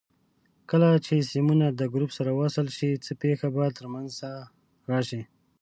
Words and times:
کله 0.69 0.89
چې 1.05 1.27
سیمونه 1.31 1.67
د 1.71 1.81
ګروپ 1.93 2.11
سره 2.17 2.31
وصل 2.41 2.67
شي 2.77 2.91
څه 3.05 3.11
پېښه 3.21 3.47
به 3.55 3.65
تر 3.77 3.85
منځ 3.93 4.11
راشي؟ 4.91 5.21